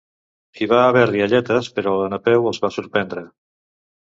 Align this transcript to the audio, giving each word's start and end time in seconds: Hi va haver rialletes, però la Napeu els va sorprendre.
Hi 0.61 0.67
va 0.71 0.79
haver 0.85 1.03
rialletes, 1.09 1.69
però 1.75 1.93
la 1.99 2.09
Napeu 2.17 2.51
els 2.53 2.63
va 2.65 2.73
sorprendre. 2.79 3.25